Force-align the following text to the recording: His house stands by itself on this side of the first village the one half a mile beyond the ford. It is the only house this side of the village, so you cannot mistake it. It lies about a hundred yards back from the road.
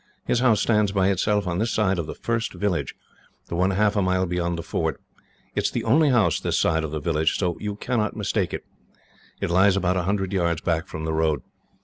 His 0.25 0.39
house 0.39 0.59
stands 0.59 0.91
by 0.91 1.09
itself 1.09 1.45
on 1.45 1.59
this 1.59 1.69
side 1.69 1.99
of 1.99 2.07
the 2.07 2.15
first 2.15 2.53
village 2.53 2.95
the 3.49 3.55
one 3.55 3.69
half 3.69 3.95
a 3.95 4.01
mile 4.01 4.25
beyond 4.25 4.57
the 4.57 4.63
ford. 4.63 4.97
It 5.53 5.65
is 5.65 5.69
the 5.69 5.83
only 5.83 6.09
house 6.09 6.39
this 6.39 6.57
side 6.57 6.83
of 6.83 6.89
the 6.89 6.99
village, 6.99 7.37
so 7.37 7.55
you 7.59 7.75
cannot 7.75 8.15
mistake 8.17 8.51
it. 8.51 8.65
It 9.41 9.51
lies 9.51 9.77
about 9.77 9.97
a 9.97 10.01
hundred 10.09 10.33
yards 10.33 10.61
back 10.61 10.87
from 10.87 11.05
the 11.05 11.13
road. 11.13 11.43